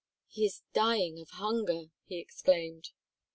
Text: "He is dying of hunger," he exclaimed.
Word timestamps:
"He 0.27 0.47
is 0.47 0.63
dying 0.73 1.19
of 1.19 1.29
hunger," 1.33 1.91
he 2.07 2.17
exclaimed. 2.17 2.89